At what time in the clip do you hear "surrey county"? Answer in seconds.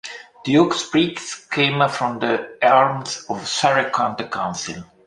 3.47-4.23